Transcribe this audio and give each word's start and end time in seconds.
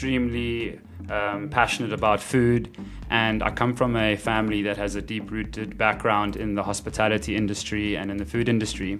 extremely 0.00 0.80
um, 1.10 1.50
passionate 1.50 1.92
about 1.92 2.22
food, 2.22 2.74
and 3.10 3.42
I 3.42 3.50
come 3.50 3.76
from 3.76 3.96
a 3.96 4.16
family 4.16 4.62
that 4.62 4.78
has 4.78 4.94
a 4.94 5.02
deep 5.02 5.30
rooted 5.30 5.76
background 5.76 6.36
in 6.36 6.54
the 6.54 6.62
hospitality 6.62 7.36
industry 7.36 7.98
and 7.98 8.10
in 8.10 8.16
the 8.16 8.24
food 8.24 8.48
industry. 8.48 8.98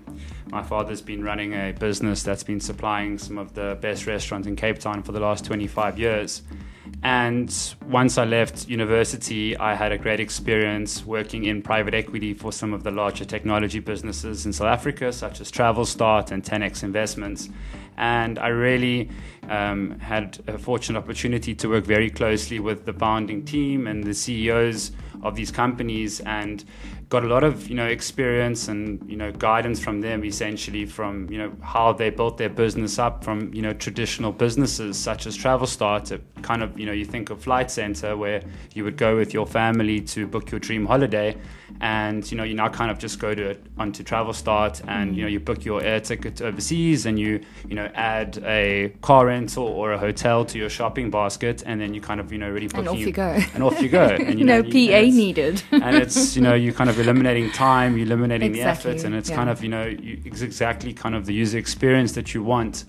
My 0.50 0.62
father's 0.62 1.00
been 1.00 1.24
running 1.24 1.54
a 1.54 1.72
business 1.72 2.22
that's 2.22 2.42
been 2.42 2.60
supplying 2.60 3.16
some 3.16 3.38
of 3.38 3.54
the 3.54 3.78
best 3.80 4.06
restaurants 4.06 4.46
in 4.46 4.56
Cape 4.56 4.78
Town 4.78 5.02
for 5.02 5.12
the 5.12 5.20
last 5.20 5.46
25 5.46 5.98
years. 5.98 6.42
And 7.02 7.50
once 7.86 8.18
I 8.18 8.26
left 8.26 8.68
university, 8.68 9.56
I 9.56 9.74
had 9.74 9.92
a 9.92 9.96
great 9.96 10.20
experience 10.20 11.06
working 11.06 11.44
in 11.44 11.62
private 11.62 11.94
equity 11.94 12.34
for 12.34 12.52
some 12.52 12.74
of 12.74 12.82
the 12.82 12.90
larger 12.90 13.24
technology 13.24 13.78
businesses 13.78 14.44
in 14.44 14.52
South 14.52 14.68
Africa, 14.68 15.14
such 15.14 15.40
as 15.40 15.50
TravelStart 15.50 16.30
and 16.30 16.42
10x 16.44 16.82
Investments. 16.82 17.48
And 18.00 18.38
I 18.38 18.48
really 18.48 19.10
um, 19.50 19.98
had 20.00 20.40
a 20.46 20.56
fortunate 20.56 20.98
opportunity 20.98 21.54
to 21.56 21.68
work 21.68 21.84
very 21.84 22.08
closely 22.08 22.58
with 22.58 22.86
the 22.86 22.94
founding 22.94 23.44
team 23.44 23.86
and 23.86 24.02
the 24.02 24.14
CEOs 24.14 24.92
of 25.22 25.34
these 25.34 25.50
companies 25.50 26.20
and 26.20 26.64
got 27.10 27.24
a 27.24 27.26
lot 27.26 27.42
of 27.42 27.68
you 27.68 27.74
know 27.74 27.86
experience 27.86 28.68
and 28.68 29.04
you 29.10 29.16
know 29.16 29.32
guidance 29.32 29.80
from 29.80 30.00
them 30.00 30.24
essentially 30.24 30.86
from 30.86 31.28
you 31.28 31.36
know 31.36 31.52
how 31.60 31.92
they 31.92 32.08
built 32.08 32.38
their 32.38 32.48
business 32.48 33.00
up 33.00 33.24
from 33.24 33.52
you 33.52 33.60
know 33.60 33.72
traditional 33.72 34.30
businesses 34.30 34.96
such 34.96 35.26
as 35.26 35.36
TravelStart 35.36 36.04
to 36.04 36.20
kind 36.42 36.62
of 36.62 36.78
you 36.78 36.86
know 36.86 36.92
you 36.92 37.04
think 37.04 37.30
of 37.30 37.42
Flight 37.42 37.70
Centre 37.70 38.16
where 38.16 38.42
you 38.74 38.84
would 38.84 38.96
go 38.96 39.16
with 39.16 39.34
your 39.34 39.46
family 39.46 40.00
to 40.00 40.26
book 40.26 40.52
your 40.52 40.60
dream 40.60 40.86
holiday 40.86 41.36
and 41.80 42.30
you 42.30 42.36
know 42.36 42.44
you 42.44 42.54
now 42.54 42.68
kind 42.68 42.92
of 42.92 42.98
just 42.98 43.18
go 43.18 43.34
to 43.34 43.56
onto 43.76 44.04
TravelStart 44.04 44.82
and 44.86 45.16
you 45.16 45.22
know 45.22 45.28
you 45.28 45.40
book 45.40 45.64
your 45.64 45.82
air 45.82 45.98
ticket 45.98 46.40
overseas 46.40 47.06
and 47.06 47.18
you 47.18 47.40
you 47.68 47.74
know 47.74 47.90
add 47.94 48.38
a 48.44 48.94
car 49.02 49.26
rental 49.26 49.64
or 49.64 49.92
a 49.92 49.98
hotel 49.98 50.44
to 50.44 50.58
your 50.58 50.68
shopping 50.68 51.10
basket 51.10 51.64
and 51.66 51.80
then 51.80 51.92
you 51.92 52.00
kind 52.00 52.20
of 52.20 52.30
you 52.30 52.38
know 52.38 52.48
really 52.48 52.68
and 52.74 52.88
off 52.88 52.98
you, 52.98 53.10
go 53.10 53.36
and 53.54 53.64
off 53.64 53.82
you 53.82 53.88
go 53.88 54.04
and 54.04 54.38
you 54.38 54.44
no 54.44 54.60
know, 54.60 54.70
PA 54.70 55.09
needed. 55.10 55.62
And 55.72 55.96
it's 55.96 56.36
you 56.36 56.42
know 56.42 56.54
you're 56.54 56.74
kind 56.74 56.90
of 56.90 56.98
eliminating 56.98 57.50
time 57.52 57.96
you're 57.96 58.06
eliminating 58.06 58.54
Exactly, 58.54 58.92
the 58.92 58.96
effort 58.96 59.06
and 59.06 59.14
it's 59.14 59.30
yeah. 59.30 59.36
kind 59.36 59.50
of 59.50 59.62
you 59.62 59.68
know 59.68 59.84
you, 59.84 60.20
it's 60.24 60.42
exactly 60.42 60.92
kind 60.92 61.14
of 61.14 61.26
the 61.26 61.34
user 61.34 61.58
experience 61.58 62.12
that 62.12 62.34
you 62.34 62.42
want. 62.42 62.84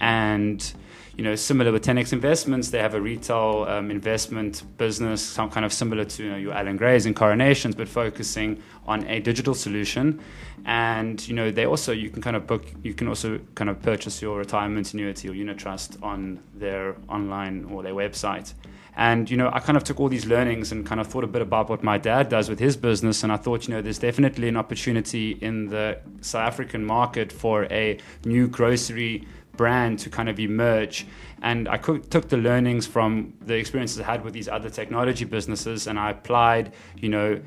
And 0.00 0.72
you 1.16 1.24
know 1.24 1.34
similar 1.34 1.72
with 1.72 1.82
10x 1.84 2.12
investments 2.12 2.68
they 2.70 2.78
have 2.78 2.94
a 2.94 3.00
retail 3.00 3.64
um, 3.68 3.90
investment 3.90 4.62
business 4.76 5.22
some 5.22 5.50
kind 5.50 5.64
of 5.64 5.72
similar 5.72 6.04
to 6.04 6.22
you 6.22 6.30
know, 6.30 6.36
your 6.36 6.52
Allan 6.52 6.76
Gray's 6.76 7.06
and 7.06 7.16
coronations 7.16 7.74
but 7.74 7.88
focusing 7.88 8.62
on 8.86 9.06
a 9.06 9.20
digital 9.20 9.54
solution. 9.54 10.20
And 10.66 11.26
you 11.26 11.34
know 11.34 11.50
they 11.50 11.64
also 11.64 11.92
you 11.92 12.10
can 12.10 12.20
kind 12.20 12.36
of 12.36 12.46
book 12.46 12.64
you 12.82 12.92
can 12.92 13.08
also 13.08 13.40
kind 13.54 13.70
of 13.70 13.80
purchase 13.82 14.20
your 14.20 14.38
retirement 14.38 14.92
annuity 14.92 15.28
or 15.28 15.34
unit 15.34 15.58
trust 15.58 15.96
on 16.02 16.40
their 16.54 16.96
online 17.08 17.64
or 17.64 17.82
their 17.82 17.94
website 17.94 18.52
and 18.96 19.30
you 19.30 19.36
know 19.36 19.50
i 19.52 19.60
kind 19.60 19.76
of 19.76 19.84
took 19.84 20.00
all 20.00 20.08
these 20.08 20.26
learnings 20.26 20.72
and 20.72 20.86
kind 20.86 21.00
of 21.00 21.06
thought 21.06 21.24
a 21.24 21.26
bit 21.26 21.42
about 21.42 21.68
what 21.68 21.82
my 21.82 21.98
dad 21.98 22.28
does 22.28 22.48
with 22.48 22.58
his 22.58 22.76
business. 22.76 23.22
And 23.22 23.32
i 23.32 23.36
thought 23.36 23.68
you 23.68 23.74
know 23.74 23.82
there's 23.82 23.98
definitely 23.98 24.48
an 24.48 24.56
opportunity 24.56 25.32
in 25.32 25.66
the 25.66 25.98
south 26.20 26.46
african 26.48 26.84
market 26.84 27.32
for 27.32 27.64
a 27.64 27.98
new 28.24 28.48
grocery 28.48 29.26
brand 29.56 29.98
to 29.98 30.10
kind 30.10 30.28
of 30.28 30.38
emerge. 30.38 31.06
And 31.42 31.68
i 31.68 31.76
took 31.76 32.28
the 32.28 32.36
learnings 32.36 32.86
from 32.86 33.34
the 33.40 33.54
experiences 33.54 34.00
i 34.00 34.04
had 34.04 34.24
with 34.24 34.32
these 34.32 34.48
other 34.48 34.70
technology 34.70 35.24
businesses 35.24 35.86
and 35.86 35.98
i 35.98 36.10
applied 36.10 36.72
you 36.96 37.08
know 37.08 37.40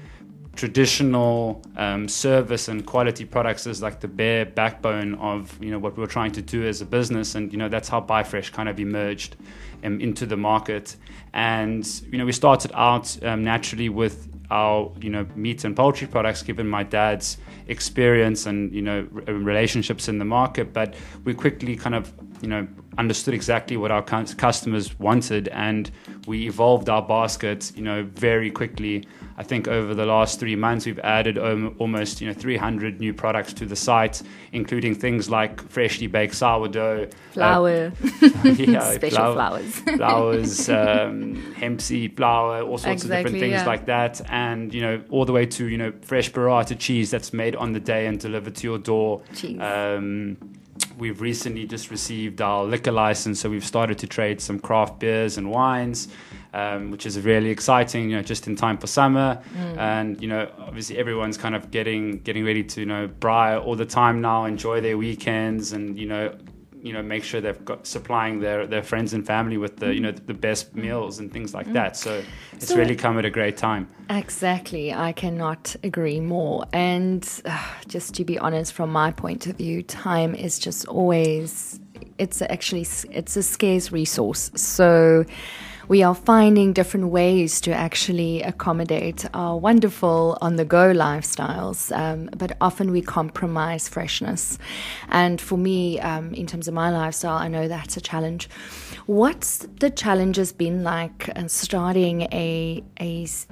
traditional 0.59 1.61
um, 1.77 2.05
service 2.09 2.67
and 2.67 2.85
quality 2.85 3.23
products 3.23 3.65
is 3.65 3.81
like 3.81 4.01
the 4.01 4.09
bare 4.09 4.45
backbone 4.45 5.15
of 5.15 5.57
you 5.63 5.71
know 5.71 5.79
what 5.79 5.97
we're 5.97 6.05
trying 6.05 6.33
to 6.33 6.41
do 6.41 6.67
as 6.67 6.81
a 6.81 6.85
business. 6.85 7.35
And 7.35 7.49
you 7.53 7.57
know 7.57 7.69
that's 7.69 7.87
how 7.87 8.01
Buyfresh 8.01 8.51
kind 8.51 8.67
of 8.67 8.77
emerged 8.77 9.37
um, 9.85 10.01
into 10.01 10.25
the 10.25 10.35
market. 10.35 10.97
And 11.33 11.85
you 12.11 12.17
know 12.17 12.25
we 12.25 12.33
started 12.33 12.71
out 12.73 13.07
um, 13.23 13.41
naturally 13.41 13.87
with 13.87 14.27
our 14.51 14.91
you 14.99 15.09
know 15.09 15.25
meat 15.33 15.63
and 15.63 15.77
poultry 15.77 16.07
products 16.07 16.43
given 16.43 16.67
my 16.67 16.83
dad's 16.83 17.37
experience 17.69 18.45
and 18.45 18.73
you 18.73 18.81
know 18.81 19.07
relationships 19.27 20.09
in 20.09 20.19
the 20.19 20.25
market. 20.25 20.73
But 20.73 20.93
we 21.23 21.33
quickly 21.33 21.77
kind 21.77 21.95
of 21.95 22.11
you 22.41 22.49
know 22.49 22.67
understood 22.99 23.33
exactly 23.33 23.77
what 23.77 23.91
our 23.91 24.03
customers 24.03 24.99
wanted 24.99 25.47
and 25.47 25.89
we 26.27 26.47
evolved 26.47 26.89
our 26.89 27.01
basket 27.01 27.71
you 27.75 27.81
know 27.81 28.03
very 28.13 28.51
quickly 28.51 29.05
I 29.39 29.43
think 29.43 29.69
over 29.69 29.95
the 29.95 30.05
last 30.05 30.37
three 30.37 30.57
months 30.57 30.85
we've 30.85 30.99
added 30.99 31.37
almost 31.37 32.19
you 32.19 32.27
know 32.27 32.33
300 32.33 32.99
new 32.99 33.13
products 33.13 33.53
to 33.53 33.65
the 33.65 33.75
site, 33.75 34.21
including 34.51 34.95
things 34.95 35.29
like 35.29 35.61
freshly 35.69 36.07
baked 36.07 36.35
sourdough, 36.35 37.03
uh, 37.03 37.07
flour 37.31 37.93
yeah, 38.43 38.91
special 38.91 39.33
flour- 39.33 39.59
flowers 39.59 39.79
flowers, 39.97 40.69
um, 40.69 41.35
hemp 41.53 41.79
seed 41.79 42.17
flour, 42.17 42.63
all 42.63 42.77
sorts 42.77 43.03
of 43.03 43.09
different 43.09 43.39
things 43.39 43.53
yeah. 43.53 43.65
like 43.65 43.85
that, 43.85 44.19
and 44.29 44.73
you 44.73 44.81
know 44.81 45.01
all 45.09 45.23
the 45.23 45.31
way 45.31 45.45
to 45.45 45.69
you 45.69 45.77
know 45.77 45.93
fresh 46.01 46.29
burrata 46.29 46.77
cheese 46.77 47.09
that's 47.09 47.31
made 47.31 47.55
on 47.55 47.71
the 47.71 47.79
day 47.79 48.07
and 48.07 48.19
delivered 48.19 48.55
to 48.55 48.67
your 48.67 48.77
door. 48.77 49.21
Cheese. 49.33 49.57
Um, 49.61 50.35
we've 50.99 51.21
recently 51.21 51.65
just 51.65 51.89
received 51.91 52.41
our 52.41 52.63
liquor 52.63 52.91
license, 52.91 53.39
so 53.39 53.49
we've 53.49 53.65
started 53.65 53.97
to 53.99 54.07
trade 54.07 54.39
some 54.41 54.59
craft 54.59 54.99
beers 54.99 55.37
and 55.37 55.49
wines. 55.49 56.07
Um, 56.51 56.89
which 56.89 57.05
is 57.05 57.19
really 57.21 57.51
exciting, 57.51 58.09
you 58.09 58.15
know, 58.15 58.23
just 58.23 58.47
in 58.47 58.55
time 58.55 58.79
for 58.79 58.87
summer, 58.87 59.39
Mm. 59.55 59.77
and 59.77 60.07
you 60.19 60.27
know, 60.27 60.49
obviously 60.57 60.97
everyone's 60.97 61.37
kind 61.37 61.53
of 61.53 61.69
getting 61.69 62.21
getting 62.27 62.43
ready 62.43 62.63
to 62.63 62.79
you 62.79 62.87
know 62.87 63.07
braai 63.07 63.63
all 63.63 63.75
the 63.75 63.85
time 63.85 64.19
now, 64.19 64.45
enjoy 64.45 64.81
their 64.81 64.97
weekends, 64.97 65.73
and 65.73 65.95
you 65.99 66.07
know, 66.07 66.33
you 66.81 66.93
know, 66.93 67.01
make 67.03 67.23
sure 67.23 67.41
they've 67.41 67.65
got 67.65 67.85
supplying 67.85 68.39
their 68.39 68.65
their 68.67 68.83
friends 68.83 69.13
and 69.13 69.25
family 69.25 69.57
with 69.57 69.77
the 69.77 69.93
you 69.93 69.99
know 69.99 70.11
the 70.11 70.33
best 70.33 70.75
meals 70.75 71.19
and 71.19 71.31
things 71.31 71.53
like 71.53 71.71
that. 71.73 71.97
So 71.97 72.21
it's 72.53 72.65
Mm. 72.65 72.67
So- 72.69 72.75
really 72.77 72.95
come 72.95 73.17
at 73.19 73.25
a 73.25 73.29
great 73.29 73.57
time. 73.57 73.87
Exactly. 74.09 74.93
I 74.93 75.11
cannot 75.11 75.75
agree 75.83 76.19
more. 76.19 76.65
And 76.73 77.27
uh, 77.45 77.57
just 77.87 78.13
to 78.15 78.23
be 78.25 78.39
honest, 78.39 78.73
from 78.73 78.91
my 78.91 79.11
point 79.11 79.45
of 79.47 79.57
view, 79.57 79.83
time 79.83 80.33
is 80.35 80.57
just 80.59 80.87
always, 80.87 81.79
it's 82.17 82.41
actually, 82.41 82.87
it's 83.11 83.37
a 83.37 83.43
scarce 83.43 83.91
resource. 83.91 84.49
So 84.55 85.25
we 85.89 86.03
are 86.03 86.13
finding 86.13 86.71
different 86.71 87.07
ways 87.07 87.59
to 87.61 87.73
actually 87.73 88.43
accommodate 88.43 89.25
our 89.33 89.57
wonderful 89.57 90.37
on 90.39 90.55
the 90.55 90.63
go 90.63 90.93
lifestyles, 90.93 91.91
um, 91.97 92.29
but 92.37 92.55
often 92.61 92.91
we 92.91 93.01
compromise 93.01 93.89
freshness. 93.89 94.59
And 95.09 95.41
for 95.41 95.57
me, 95.57 95.99
um, 95.99 96.31
in 96.35 96.45
terms 96.45 96.67
of 96.67 96.75
my 96.75 96.91
lifestyle, 96.91 97.37
I 97.37 97.47
know 97.47 97.67
that's 97.67 97.97
a 97.97 98.01
challenge. 98.01 98.47
What's 99.07 99.65
the 99.79 99.89
challenges 99.89 100.53
been 100.53 100.83
like 100.83 101.27
uh, 101.35 101.47
starting 101.47 102.21
a 102.31 102.83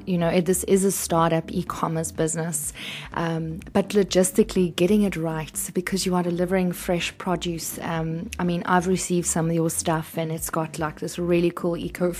you 0.05 0.17
know, 0.17 0.39
this 0.41 0.63
is 0.65 0.83
a 0.83 0.91
startup 0.91 1.51
e-commerce 1.51 2.11
business, 2.11 2.73
um, 3.13 3.59
but 3.73 3.89
logistically 3.89 4.75
getting 4.75 5.01
it 5.03 5.15
right 5.15 5.71
because 5.73 6.05
you 6.05 6.13
are 6.15 6.23
delivering 6.23 6.71
fresh 6.71 7.17
produce. 7.17 7.79
Um, 7.81 8.29
I 8.37 8.43
mean, 8.43 8.61
I've 8.65 8.87
received 8.87 9.25
some 9.25 9.49
of 9.49 9.55
your 9.55 9.69
stuff 9.69 10.17
and 10.17 10.31
it's 10.31 10.49
got 10.49 10.77
like 10.77 10.99
this 10.99 11.17
really 11.17 11.49
cool 11.49 11.75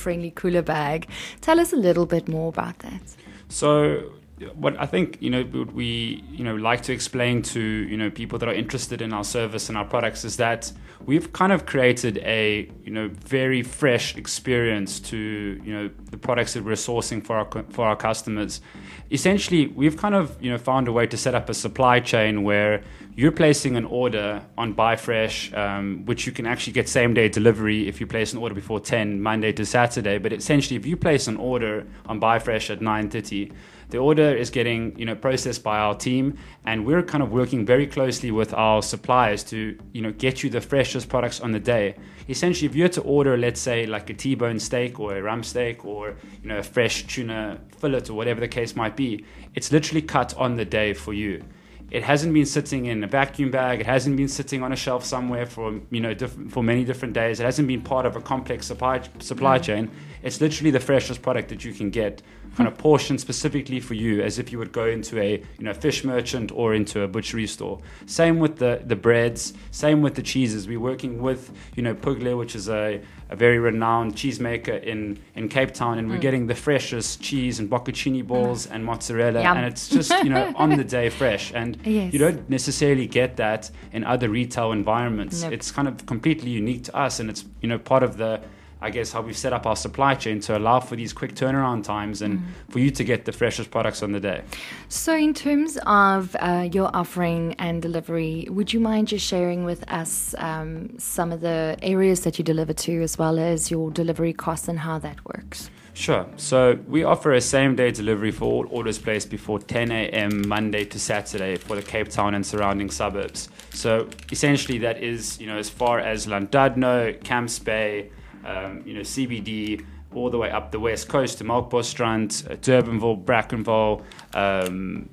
eco-friendly 0.08 0.32
cooler 0.32 0.62
bag. 0.62 1.08
Tell 1.42 1.60
us 1.60 1.74
a 1.74 1.76
little 1.76 2.06
bit 2.06 2.28
more 2.28 2.50
about 2.50 2.80
that. 2.80 3.02
So 3.50 4.14
what 4.54 4.80
I 4.80 4.86
think 4.86 5.18
you 5.20 5.30
know 5.30 5.44
we 5.74 6.24
you 6.30 6.44
know 6.44 6.56
like 6.56 6.84
to 6.84 6.94
explain 6.94 7.42
to 7.44 7.60
you 7.60 7.98
know 7.98 8.12
people 8.12 8.38
that 8.40 8.48
are 8.48 8.54
interested 8.54 9.02
in 9.02 9.12
our 9.12 9.24
service 9.24 9.68
and 9.70 9.78
our 9.78 9.86
products 9.86 10.24
is 10.24 10.38
that 10.38 10.72
we've 11.06 11.34
kind 11.34 11.52
of 11.52 11.66
created 11.66 12.20
a 12.20 12.70
you 12.84 12.92
know 12.92 13.08
very 13.08 13.64
fresh 13.64 14.16
experience 14.16 15.00
to 15.00 15.18
you 15.64 15.74
know 15.74 15.90
the 16.12 16.18
products 16.18 16.54
that 16.54 16.64
we're 16.64 16.74
sourcing 16.74 17.26
for 17.26 17.38
our 17.38 17.64
for 17.70 17.86
our 17.86 17.96
customers. 17.96 18.62
Essentially, 19.10 19.68
we've 19.68 19.98
kind 19.98 20.14
of 20.14 20.42
you 20.42 20.52
know 20.52 20.58
found 20.58 20.88
a 20.88 20.92
way 20.92 21.08
to 21.08 21.18
set 21.18 21.34
up 21.34 21.50
a 21.50 21.54
supply 21.54 22.00
chain 22.00 22.44
where 22.44 22.84
you're 23.16 23.32
placing 23.32 23.76
an 23.76 23.86
order 23.86 24.46
on 24.60 24.76
Buyfresh, 24.76 25.58
um, 25.58 26.06
which 26.06 26.28
you 26.28 26.32
can 26.32 26.46
actually 26.46 26.74
get 26.74 26.88
same 26.88 27.16
day 27.16 27.28
delivery 27.28 27.88
if 27.88 28.00
you 28.00 28.06
place 28.06 28.32
an 28.32 28.38
order 28.38 28.54
before 28.54 28.80
10, 28.80 29.20
Monday 29.20 29.52
to 29.54 29.66
Saturday. 29.66 30.20
But 30.20 30.34
essentially, 30.34 30.76
if 30.76 30.86
you 30.86 30.96
place 30.96 31.28
an 31.28 31.38
order 31.38 31.88
on 32.06 32.22
Buyfresh 32.22 32.70
at 32.70 32.80
9:30, 32.80 33.52
the 33.90 33.98
order 33.98 34.36
is 34.36 34.50
getting 34.50 34.98
you 35.00 35.06
know 35.06 35.16
processed 35.16 35.64
by 35.64 35.78
our 35.78 35.96
team, 35.96 36.38
and 36.66 36.86
we're 36.86 37.04
kind 37.04 37.24
of 37.24 37.32
working 37.32 37.66
very 37.66 37.88
closely 37.88 38.32
with 38.32 38.54
our 38.54 38.82
suppliers 38.82 39.44
to 39.46 39.78
you 39.94 40.02
know 40.02 40.12
get 40.12 40.44
you 40.44 40.50
the 40.50 40.62
freshest 40.62 41.10
products 41.10 41.40
on 41.40 41.52
the 41.52 41.60
day. 41.60 41.96
Essentially, 42.30 42.68
if 42.68 42.76
you 42.76 42.84
had 42.84 42.94
to 42.94 43.02
order, 43.02 43.38
let's 43.38 43.62
say 43.62 43.86
like 43.86 44.10
a 44.10 44.14
T-bone 44.14 44.60
steak 44.60 45.00
or 45.00 45.18
a 45.18 45.22
rump 45.22 45.46
steak 45.46 45.86
or 45.86 46.16
you 46.42 46.50
know 46.50 46.58
a 46.58 46.64
fresh 46.64 47.08
tuna 47.08 47.60
fillet 47.78 48.10
or 48.10 48.14
whatever 48.14 48.40
the 48.40 48.48
case 48.48 48.76
might 48.76 48.96
be, 48.96 49.26
it's 49.56 49.72
literally 49.72 50.02
cut 50.02 50.36
on 50.36 50.56
the 50.56 50.66
day 50.66 50.94
for 50.94 51.14
you 51.14 51.44
it 51.90 52.04
hasn't 52.04 52.34
been 52.34 52.46
sitting 52.46 52.86
in 52.86 53.04
a 53.04 53.08
vacuum 53.08 53.50
bag. 53.50 53.80
It 53.80 53.86
hasn't 53.86 54.18
been 54.18 54.28
sitting 54.28 54.62
on 54.62 54.74
a 54.74 54.76
shelf 54.76 55.06
somewhere 55.06 55.46
for 55.46 55.80
you 55.90 56.02
know 56.02 56.14
diff- 56.14 56.38
for 56.50 56.62
many 56.62 56.84
different 56.84 57.14
days. 57.14 57.40
It 57.40 57.44
hasn't 57.44 57.68
been 57.68 57.82
part 57.82 58.06
of 58.06 58.16
a 58.16 58.22
complex 58.22 58.68
supply 58.68 59.02
supply 59.20 59.60
mm. 59.60 59.64
chain. 59.64 59.92
It's 60.22 60.42
literally 60.42 60.72
the 60.72 60.80
freshest 60.80 61.22
product 61.22 61.50
that 61.50 61.64
you 61.64 61.74
can 61.74 61.90
get, 61.90 62.22
kind 62.58 62.68
of 62.68 62.76
portioned 62.76 63.22
specifically 63.22 63.80
for 63.80 63.94
you, 63.94 64.24
as 64.24 64.40
if 64.40 64.52
you 64.52 64.58
would 64.58 64.72
go 64.72 64.88
into 64.88 65.20
a 65.22 65.38
you 65.60 65.64
know 65.64 65.74
fish 65.74 66.04
merchant 66.04 66.52
or 66.52 66.74
into 66.74 67.02
a 67.02 67.08
butchery 67.08 67.46
store. 67.46 67.80
Same 68.08 68.40
with 68.40 68.58
the 68.58 68.82
the 68.84 68.96
breads. 68.96 69.54
Same 69.70 70.02
with 70.02 70.16
the 70.16 70.24
cheeses. 70.24 70.68
We're 70.68 70.80
working 70.80 71.22
with 71.22 71.52
you 71.76 71.84
know 71.84 71.94
Pugle, 71.94 72.36
which 72.36 72.56
is 72.56 72.68
a 72.68 73.00
a 73.30 73.36
very 73.36 73.60
renowned 73.60 74.16
cheesemaker 74.16 74.82
in, 74.84 75.20
in 75.36 75.50
Cape 75.50 75.74
Town, 75.74 76.00
and 76.00 76.10
we're 76.10 76.18
mm. 76.18 76.22
getting 76.22 76.48
the 76.48 76.56
freshest 76.56 77.22
cheese 77.22 77.60
and 77.60 77.70
bocconcini 77.70 78.26
balls 78.26 78.66
mm. 78.66 78.72
and 78.72 78.86
mozzarella, 78.86 79.44
Yum. 79.44 79.58
and 79.58 79.66
it's 79.66 79.88
just 79.90 80.12
you 80.24 80.30
know 80.30 80.52
on 80.56 80.70
the 80.70 80.84
day 80.84 81.10
fresh, 81.10 81.52
and 81.54 81.78
yes. 81.86 82.12
you 82.12 82.20
don't 82.20 82.50
necessarily 82.50 83.06
get 83.06 83.38
that 83.38 83.70
in 83.92 84.04
other 84.04 84.30
retail 84.30 84.72
environments. 84.72 85.44
Nope. 85.44 85.54
It's 85.54 85.72
kind 85.72 85.88
of 85.88 86.06
completely 86.08 86.50
unique 86.50 86.86
to 86.86 86.96
us, 86.96 87.20
and 87.20 87.30
it's 87.30 87.46
you 87.62 87.70
know 87.70 87.78
part 87.78 88.02
of 88.02 88.18
the 88.18 88.42
I 88.82 88.90
guess, 88.92 89.12
how 89.12 89.22
we've 89.22 89.38
set 89.38 89.54
up 89.54 89.66
our 89.66 89.76
supply 89.76 90.16
chain 90.16 90.40
to 90.42 90.58
allow 90.58 90.80
for 90.80 90.96
these 90.96 91.14
quick 91.14 91.34
turnaround 91.34 91.84
times 91.84 92.22
and 92.22 92.40
mm. 92.40 92.44
for 92.70 92.80
you 92.80 92.92
to 92.92 93.04
get 93.04 93.26
the 93.26 93.32
freshest 93.32 93.72
products 93.72 94.04
on 94.04 94.12
the 94.12 94.20
day. 94.20 94.44
So, 94.90 95.16
in 95.16 95.34
terms 95.34 95.80
of 95.86 96.36
uh, 96.40 96.70
your 96.72 96.90
offering 96.96 97.56
and 97.58 97.82
delivery, 97.82 98.48
would 98.50 98.74
you 98.74 98.80
mind 98.80 99.08
just 99.08 99.26
sharing 99.26 99.66
with 99.66 99.84
us 99.92 100.36
um, 100.38 100.98
some 101.00 101.32
of 101.32 101.42
the 101.42 101.78
areas 101.82 102.22
that 102.22 102.38
you 102.38 102.44
deliver 102.44 102.74
to, 102.74 103.02
as 103.02 103.18
well 103.18 103.40
as 103.40 103.72
your 103.72 103.90
delivery 103.90 104.34
costs 104.34 104.68
and 104.68 104.80
how 104.80 105.00
that 105.00 105.26
works? 105.26 105.70
Sure. 105.98 106.28
So 106.36 106.78
we 106.88 107.04
offer 107.04 107.34
a 107.34 107.42
same 107.42 107.76
day 107.76 107.90
delivery 107.90 108.30
for 108.30 108.46
all 108.46 108.68
orders 108.70 109.00
placed 109.00 109.32
before 109.32 109.58
10 109.58 109.92
a.m. 109.92 110.48
Monday 110.48 110.86
to 110.86 111.00
Saturday 111.00 111.56
for 111.56 111.76
the 111.76 111.82
Cape 111.82 112.10
Town 112.10 112.36
and 112.36 112.46
surrounding 112.46 112.92
suburbs. 112.92 113.50
So 113.72 114.08
essentially, 114.32 114.78
that 114.78 115.02
is 115.02 115.42
you 115.42 115.48
know 115.48 115.58
as 115.58 115.72
far 115.72 116.00
as 116.00 116.28
Llandudno, 116.28 117.24
Camps 117.24 117.58
Bay, 117.58 118.12
um, 118.48 118.82
you 118.86 118.94
know, 118.94 119.02
CBD 119.02 119.86
all 120.16 120.30
the 120.30 120.38
way 120.38 120.50
up 120.50 120.72
the 120.72 120.80
west 120.80 121.10
coast 121.10 121.38
to 121.38 121.44
Melkbosstrand, 121.44 122.50
uh, 122.50 122.56
Durbanville, 122.56 123.24
Brackenfell, 123.24 124.04
um, 124.34 125.10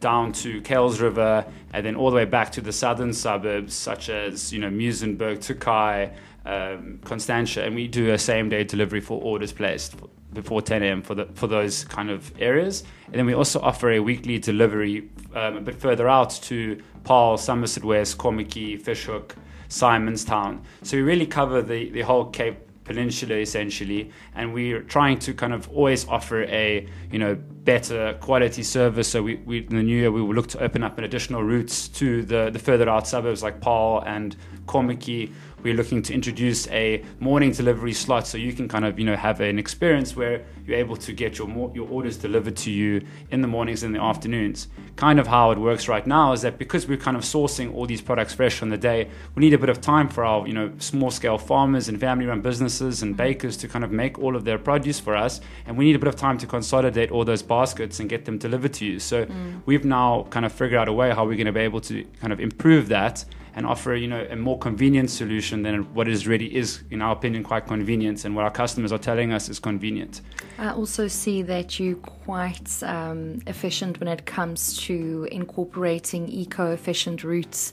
down 0.00 0.32
to 0.32 0.60
Kuilsriver, 0.62 1.46
and 1.72 1.86
then 1.86 1.94
all 1.94 2.10
the 2.10 2.16
way 2.16 2.24
back 2.24 2.50
to 2.52 2.60
the 2.60 2.72
southern 2.72 3.12
suburbs 3.12 3.74
such 3.74 4.08
as 4.08 4.52
you 4.52 4.58
know 4.58 4.70
Muizenberg, 4.70 5.40
Tokai, 5.44 6.10
um, 6.46 6.98
Constantia, 7.04 7.64
and 7.64 7.74
we 7.74 7.86
do 7.86 8.10
a 8.12 8.18
same 8.18 8.48
day 8.48 8.64
delivery 8.64 9.00
for 9.00 9.20
orders 9.20 9.52
placed 9.52 9.94
before 10.32 10.62
10 10.62 10.82
a.m. 10.82 11.02
for 11.02 11.14
the 11.14 11.26
for 11.34 11.46
those 11.46 11.84
kind 11.84 12.08
of 12.10 12.32
areas, 12.40 12.82
and 13.06 13.14
then 13.14 13.26
we 13.26 13.34
also 13.34 13.60
offer 13.60 13.90
a 13.90 14.00
weekly 14.00 14.38
delivery 14.38 15.10
um, 15.34 15.58
a 15.58 15.60
bit 15.60 15.74
further 15.74 16.08
out 16.08 16.30
to 16.30 16.80
Paarl, 17.04 17.36
Somerset 17.36 17.84
West, 17.84 18.16
Kommetjie, 18.16 18.80
Fish 18.80 19.04
Hoek, 19.04 19.34
Simonstown. 19.68 20.60
So 20.82 20.96
we 20.96 21.02
really 21.02 21.26
cover 21.26 21.60
the 21.60 21.90
the 21.90 22.02
whole 22.02 22.24
Cape 22.24 22.69
peninsula 22.90 23.36
essentially. 23.36 24.10
And 24.34 24.52
we're 24.52 24.82
trying 24.82 25.20
to 25.20 25.32
kind 25.32 25.52
of 25.52 25.68
always 25.70 26.08
offer 26.08 26.42
a 26.44 26.86
you 27.12 27.18
know 27.20 27.38
better 27.64 28.14
quality 28.20 28.62
service. 28.62 29.08
So 29.08 29.22
we, 29.22 29.36
we 29.36 29.58
in 29.58 29.76
the 29.76 29.82
new 29.82 29.96
year 29.96 30.10
we 30.10 30.22
will 30.22 30.34
look 30.34 30.48
to 30.48 30.62
open 30.62 30.82
up 30.82 30.98
an 30.98 31.04
additional 31.04 31.42
routes 31.42 31.88
to 31.88 32.22
the 32.22 32.50
the 32.50 32.58
further 32.58 32.88
out 32.88 33.06
suburbs 33.06 33.42
like 33.42 33.60
Paarl 33.60 34.02
and 34.06 34.36
Kommetjie 34.66 35.32
we're 35.62 35.74
looking 35.74 36.02
to 36.02 36.14
introduce 36.14 36.66
a 36.68 37.04
morning 37.18 37.52
delivery 37.52 37.92
slot 37.92 38.26
so 38.26 38.38
you 38.38 38.52
can 38.52 38.68
kind 38.68 38.84
of 38.84 38.98
you 38.98 39.04
know 39.04 39.16
have 39.16 39.40
an 39.40 39.58
experience 39.58 40.16
where 40.16 40.44
you're 40.64 40.78
able 40.78 40.96
to 40.96 41.12
get 41.12 41.38
your 41.38 41.48
your 41.74 41.88
orders 41.88 42.16
delivered 42.16 42.56
to 42.56 42.70
you 42.70 43.04
in 43.30 43.42
the 43.42 43.48
mornings 43.48 43.82
and 43.82 43.94
the 43.94 44.00
afternoons. 44.00 44.68
Kind 44.96 45.18
of 45.18 45.26
how 45.26 45.50
it 45.50 45.58
works 45.58 45.88
right 45.88 46.06
now 46.06 46.32
is 46.32 46.42
that 46.42 46.58
because 46.58 46.86
we're 46.86 46.96
kind 46.96 47.16
of 47.16 47.22
sourcing 47.22 47.74
all 47.74 47.86
these 47.86 48.00
products 48.00 48.34
fresh 48.34 48.62
on 48.62 48.68
the 48.68 48.78
day, 48.78 49.08
we 49.34 49.40
need 49.40 49.54
a 49.54 49.58
bit 49.58 49.68
of 49.68 49.80
time 49.80 50.08
for 50.08 50.24
our 50.24 50.46
you 50.46 50.54
know 50.54 50.72
small 50.78 51.10
scale 51.10 51.38
farmers 51.38 51.88
and 51.88 52.00
family 52.00 52.26
run 52.26 52.40
businesses 52.40 53.02
and 53.02 53.16
bakers 53.16 53.56
to 53.58 53.68
kind 53.68 53.84
of 53.84 53.90
make 53.90 54.18
all 54.18 54.36
of 54.36 54.44
their 54.44 54.58
produce 54.58 55.00
for 55.00 55.16
us, 55.16 55.40
and 55.66 55.76
we 55.76 55.84
need 55.84 55.96
a 55.96 55.98
bit 55.98 56.08
of 56.08 56.16
time 56.16 56.38
to 56.38 56.46
consolidate 56.46 57.10
all 57.10 57.24
those 57.24 57.42
baskets 57.50 58.00
and 58.00 58.08
get 58.08 58.24
them 58.24 58.38
delivered 58.38 58.72
to 58.78 58.84
you. 58.86 58.98
So 59.00 59.26
mm. 59.26 59.60
we've 59.66 59.84
now 59.84 60.26
kind 60.30 60.46
of 60.46 60.52
figured 60.52 60.78
out 60.80 60.88
a 60.88 60.92
way 61.00 61.10
how 61.10 61.22
we're 61.26 61.40
going 61.42 61.52
to 61.54 61.58
be 61.62 61.66
able 61.70 61.82
to 61.90 62.04
kind 62.20 62.32
of 62.32 62.38
improve 62.40 62.88
that 62.88 63.24
and 63.54 63.66
offer 63.66 63.94
you 63.94 64.08
know 64.08 64.26
a 64.30 64.36
more 64.36 64.58
convenient 64.58 65.10
solution 65.10 65.62
than 65.62 65.82
what 65.94 66.08
is 66.08 66.26
really 66.26 66.54
is 66.54 66.82
in 66.90 67.02
our 67.02 67.12
opinion 67.12 67.42
quite 67.42 67.66
convenient 67.66 68.24
and 68.24 68.34
what 68.34 68.44
our 68.44 68.50
customers 68.50 68.92
are 68.92 68.98
telling 68.98 69.32
us 69.32 69.48
is 69.48 69.58
convenient. 69.58 70.20
I 70.58 70.72
also 70.72 71.08
see 71.08 71.42
that 71.42 71.80
you're 71.80 71.96
quite 71.96 72.82
um, 72.82 73.40
efficient 73.46 73.98
when 73.98 74.08
it 74.08 74.26
comes 74.26 74.76
to 74.78 75.26
incorporating 75.32 76.28
eco-efficient 76.28 77.24
routes 77.24 77.72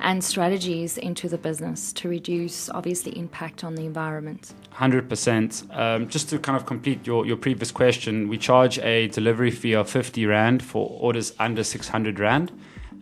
and 0.00 0.22
strategies 0.22 0.98
into 0.98 1.28
the 1.28 1.38
business 1.38 1.92
to 1.94 2.08
reduce 2.08 2.68
obviously 2.70 3.16
impact 3.16 3.64
on 3.64 3.74
the 3.74 3.86
environment. 3.86 4.54
100% 4.74 5.76
um, 5.76 6.08
just 6.08 6.28
to 6.30 6.38
kind 6.38 6.56
of 6.56 6.66
complete 6.66 7.06
your, 7.06 7.24
your 7.24 7.36
previous 7.36 7.70
question 7.70 8.28
we 8.28 8.36
charge 8.36 8.78
a 8.80 9.08
delivery 9.08 9.50
fee 9.50 9.74
of 9.74 9.88
50 9.88 10.26
rand 10.26 10.62
for 10.62 10.88
orders 11.00 11.32
under 11.38 11.62
600 11.62 12.18
rand 12.18 12.50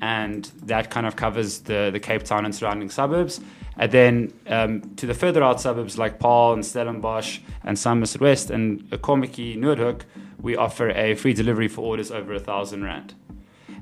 and 0.02 0.46
that 0.64 0.90
kind 0.90 1.06
of 1.06 1.14
covers 1.14 1.60
the, 1.60 1.90
the 1.93 2.00
Cape 2.00 2.25
Town 2.25 2.44
and 2.44 2.52
surrounding 2.52 2.90
suburbs. 2.90 3.40
And 3.78 3.90
then 3.93 4.32
um, 4.49 4.94
to 4.96 5.06
the 5.06 5.14
further 5.14 5.44
out 5.44 5.60
suburbs 5.60 5.96
like 5.96 6.19
Paarl 6.19 6.54
and 6.54 6.66
Stellenbosch 6.66 7.38
and 7.62 7.78
Somerset 7.78 8.20
West 8.20 8.50
and 8.50 8.82
Kommetjie, 8.90 9.56
Noordhoek, 9.56 10.02
we 10.40 10.56
offer 10.56 10.90
a 10.90 11.14
free 11.14 11.32
delivery 11.32 11.69
for 11.69 11.82
orders 11.82 12.10
over 12.10 12.34
a 12.34 12.40
thousand 12.40 12.82
rand. 12.82 13.14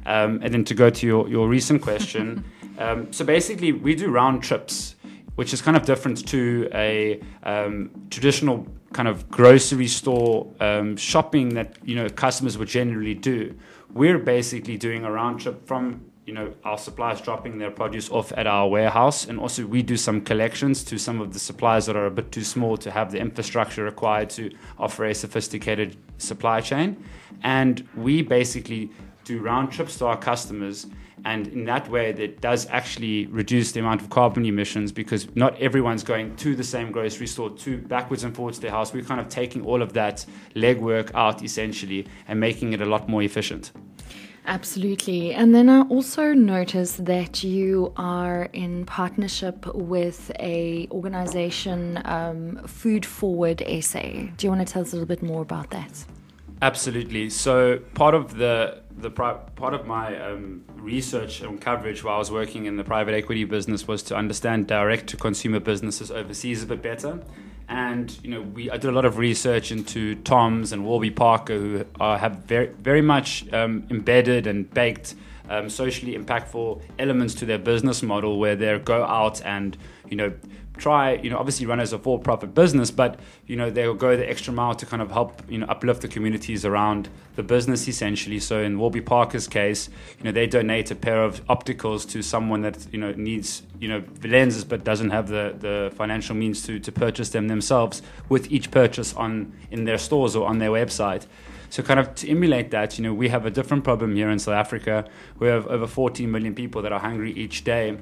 Um, 0.05 0.40
and 0.43 0.52
then 0.52 0.64
to 0.67 0.75
go 0.75 0.90
to 0.90 1.06
your, 1.06 1.26
your 1.26 1.49
recent 1.49 1.81
question, 1.81 2.44
um, 2.78 3.11
so 3.14 3.25
basically 3.25 3.73
we 3.73 3.94
do 3.94 4.11
round 4.11 4.43
trips, 4.43 4.96
which 5.37 5.55
is 5.55 5.62
kind 5.62 5.76
of 5.76 5.87
different 5.87 6.28
to 6.28 6.69
a 6.75 7.19
um, 7.44 7.90
traditional 8.11 8.66
kind 8.93 9.08
of 9.08 9.31
grocery 9.31 9.87
store 9.87 10.52
um, 10.61 10.96
shopping 10.96 11.50
that 11.55 11.76
you 11.84 11.94
know 11.94 12.11
customers 12.11 12.58
would 12.58 12.69
generally 12.69 13.14
do. 13.14 13.55
We're 13.93 14.19
basically 14.19 14.76
doing 14.76 15.05
a 15.05 15.11
round 15.11 15.40
trip 15.40 15.66
from 15.66 16.09
you 16.30 16.36
know 16.36 16.54
our 16.62 16.78
suppliers 16.78 17.20
dropping 17.20 17.58
their 17.58 17.72
produce 17.72 18.08
off 18.08 18.32
at 18.36 18.46
our 18.46 18.68
warehouse. 18.68 19.26
And 19.26 19.40
also 19.40 19.66
we 19.66 19.82
do 19.82 19.96
some 19.96 20.20
collections 20.20 20.84
to 20.84 20.96
some 20.96 21.20
of 21.20 21.32
the 21.32 21.40
suppliers 21.40 21.86
that 21.86 21.96
are 21.96 22.06
a 22.06 22.10
bit 22.10 22.30
too 22.30 22.44
small 22.44 22.76
to 22.76 22.90
have 22.92 23.10
the 23.10 23.18
infrastructure 23.18 23.82
required 23.82 24.30
to 24.30 24.52
offer 24.78 25.06
a 25.06 25.12
sophisticated 25.12 25.96
supply 26.18 26.60
chain. 26.60 27.02
And 27.42 27.84
we 27.96 28.22
basically 28.22 28.92
do 29.24 29.40
round 29.40 29.72
trips 29.72 29.98
to 29.98 30.06
our 30.06 30.16
customers. 30.16 30.86
And 31.24 31.48
in 31.48 31.64
that 31.64 31.90
way 31.90 32.12
that 32.12 32.40
does 32.40 32.68
actually 32.70 33.26
reduce 33.26 33.72
the 33.72 33.80
amount 33.80 34.00
of 34.00 34.08
carbon 34.08 34.46
emissions 34.46 34.92
because 34.92 35.26
not 35.34 35.60
everyone's 35.60 36.04
going 36.04 36.36
to 36.36 36.54
the 36.54 36.62
same 36.62 36.92
grocery 36.92 37.26
store 37.26 37.50
to 37.64 37.78
backwards 37.78 38.22
and 38.22 38.36
forwards 38.36 38.58
to 38.58 38.62
their 38.62 38.70
house. 38.70 38.94
We're 38.94 39.02
kind 39.02 39.20
of 39.20 39.28
taking 39.28 39.66
all 39.66 39.82
of 39.82 39.94
that 39.94 40.24
legwork 40.54 41.12
out 41.12 41.42
essentially 41.42 42.06
and 42.28 42.38
making 42.38 42.72
it 42.72 42.80
a 42.80 42.86
lot 42.86 43.08
more 43.08 43.24
efficient 43.24 43.72
Absolutely. 44.46 45.32
And 45.32 45.54
then 45.54 45.69
I 45.69 45.82
also 45.82 46.32
noticed 46.32 47.04
that 47.04 47.44
you 47.44 47.92
are 47.96 48.44
in 48.52 48.87
partnership 48.87 49.66
with 49.75 50.31
a 50.40 50.88
organization, 50.90 52.00
um, 52.04 52.60
Food 52.66 53.04
Forward 53.04 53.62
SA. 53.81 54.00
Do 54.37 54.46
you 54.46 54.48
want 54.50 54.66
to 54.66 54.72
tell 54.72 54.82
us 54.82 54.92
a 54.92 54.96
little 54.96 55.06
bit 55.06 55.22
more 55.22 55.42
about 55.42 55.70
that? 55.70 56.04
Absolutely. 56.62 57.30
So 57.30 57.78
part 57.94 58.14
of 58.14 58.37
the 58.37 58.82
the 58.97 59.11
part 59.11 59.73
of 59.73 59.87
my 59.87 60.20
um, 60.20 60.62
research 60.75 61.40
and 61.40 61.59
coverage 61.59 62.04
while 62.04 62.16
I 62.16 62.18
was 62.18 62.30
working 62.30 62.66
in 62.66 62.76
the 62.76 62.85
private 62.85 63.14
equity 63.14 63.44
business 63.44 63.88
was 63.88 64.02
to 64.04 64.16
understand 64.16 64.66
direct 64.66 65.06
to 65.09 65.16
consumer 65.16 65.61
businesses 65.61 66.11
overseas 66.11 66.62
a 66.62 66.66
bit 66.66 66.82
better 66.82 67.20
and 67.70 68.18
you 68.22 68.30
know 68.30 68.42
we 68.42 68.70
I 68.70 68.76
did 68.76 68.88
a 68.88 68.92
lot 68.92 69.04
of 69.04 69.16
research 69.16 69.70
into 69.70 70.16
Toms 70.16 70.72
and 70.72 70.84
Warby 70.84 71.12
Parker 71.12 71.56
who 71.56 71.86
are, 72.00 72.18
have 72.18 72.44
very 72.44 72.66
very 72.66 73.00
much 73.00 73.50
um, 73.52 73.86
embedded 73.90 74.46
and 74.46 74.68
baked 74.74 75.14
um, 75.50 75.69
socially 75.69 76.16
impactful 76.16 76.80
elements 76.99 77.35
to 77.35 77.45
their 77.45 77.59
business 77.59 78.02
model 78.02 78.38
where 78.38 78.57
they 78.57 78.78
go 78.78 79.04
out 79.04 79.42
and 79.45 79.76
you 80.09 80.16
know 80.16 80.33
try, 80.80 81.12
you 81.12 81.30
know, 81.30 81.38
obviously 81.38 81.66
run 81.66 81.78
as 81.78 81.92
a 81.92 81.99
for-profit 81.99 82.54
business, 82.54 82.90
but 82.90 83.21
you 83.47 83.54
know 83.54 83.71
they'll 83.71 83.95
go 83.95 84.16
the 84.16 84.28
extra 84.28 84.52
mile 84.52 84.75
to 84.75 84.87
kind 84.87 85.02
of 85.02 85.11
help, 85.11 85.42
you 85.49 85.59
know, 85.59 85.66
uplift 85.66 86.02
the 86.02 86.09
communities 86.09 86.64
around 86.64 87.09
the 87.37 87.42
business 87.42 87.87
essentially. 87.87 88.40
So 88.40 88.61
in 88.61 88.78
Warby 88.78 89.02
Parker's 89.02 89.47
case, 89.47 89.88
you 90.19 90.25
know, 90.25 90.33
they 90.33 90.47
donate 90.47 90.90
a 90.90 90.97
pair 90.97 91.23
of 91.23 91.47
opticals 91.47 92.09
to 92.11 92.23
someone 92.23 92.62
that 92.62 92.92
you 92.92 92.99
know 92.99 93.12
needs, 93.12 93.62
you 93.78 93.88
know, 93.88 94.02
lenses 94.25 94.64
but 94.64 94.83
doesn't 94.83 95.11
have 95.11 95.28
the 95.28 95.54
the 95.59 95.92
financial 95.95 96.35
means 96.35 96.64
to 96.66 96.80
to 96.80 96.90
purchase 96.90 97.28
them 97.30 97.47
themselves. 97.49 98.02
With 98.28 98.50
each 98.50 98.71
purchase 98.71 99.14
on 99.14 99.52
in 99.71 99.85
their 99.85 99.99
stores 99.99 100.35
or 100.35 100.49
on 100.49 100.59
their 100.59 100.71
website. 100.71 101.26
So, 101.70 101.82
kind 101.82 101.98
of 101.98 102.14
to 102.16 102.28
emulate 102.28 102.70
that, 102.72 102.98
you 102.98 103.04
know, 103.04 103.14
we 103.14 103.28
have 103.28 103.46
a 103.46 103.50
different 103.50 103.84
problem 103.84 104.14
here 104.14 104.28
in 104.28 104.38
South 104.38 104.54
Africa. 104.54 105.08
We 105.38 105.48
have 105.48 105.66
over 105.66 105.86
14 105.86 106.30
million 106.30 106.54
people 106.54 106.82
that 106.82 106.92
are 106.92 107.00
hungry 107.00 107.32
each 107.32 107.64
day 107.64 107.96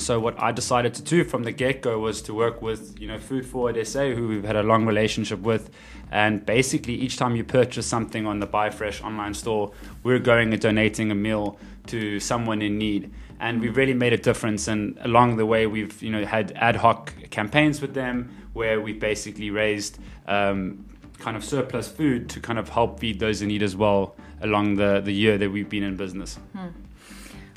so 0.00 0.18
what 0.18 0.40
I 0.40 0.50
decided 0.52 0.94
to 0.94 1.02
do 1.02 1.24
from 1.24 1.44
the 1.44 1.52
get 1.52 1.82
go 1.82 1.98
was 1.98 2.22
to 2.22 2.34
work 2.34 2.62
with 2.62 2.98
you 2.98 3.06
know 3.06 3.18
Food 3.18 3.46
Forward 3.46 3.86
SA, 3.86 4.10
who 4.10 4.28
we've 4.28 4.44
had 4.44 4.56
a 4.56 4.62
long 4.62 4.86
relationship 4.86 5.40
with, 5.40 5.70
and 6.10 6.44
basically 6.44 6.94
each 6.94 7.16
time 7.16 7.36
you 7.36 7.44
purchase 7.44 7.86
something 7.86 8.26
on 8.26 8.40
the 8.40 8.46
Buy 8.46 8.70
Fresh 8.70 9.02
online 9.02 9.34
store, 9.34 9.72
we're 10.02 10.18
going 10.18 10.52
and 10.52 10.60
donating 10.60 11.10
a 11.10 11.14
meal 11.14 11.58
to 11.88 12.18
someone 12.18 12.62
in 12.62 12.78
need. 12.78 13.12
And 13.38 13.60
we've 13.60 13.76
really 13.76 13.94
made 13.94 14.12
a 14.12 14.18
difference. 14.18 14.68
And 14.68 14.98
along 15.00 15.36
the 15.36 15.46
way, 15.46 15.66
we've 15.66 16.02
you 16.02 16.10
know 16.10 16.24
had 16.24 16.52
ad 16.56 16.76
hoc 16.76 17.12
campaigns 17.30 17.80
with 17.80 17.94
them 17.94 18.34
where 18.52 18.80
we 18.80 18.92
basically 18.92 19.50
raised 19.50 19.98
um, 20.26 20.84
kind 21.20 21.36
of 21.36 21.44
surplus 21.44 21.88
food 21.88 22.28
to 22.30 22.40
kind 22.40 22.58
of 22.58 22.68
help 22.68 23.00
feed 23.00 23.20
those 23.20 23.42
in 23.42 23.48
need 23.48 23.62
as 23.62 23.76
well 23.76 24.14
along 24.40 24.76
the, 24.76 25.00
the 25.04 25.12
year 25.12 25.38
that 25.38 25.50
we've 25.50 25.68
been 25.68 25.82
in 25.82 25.96
business. 25.96 26.38
Hmm. 26.54 26.68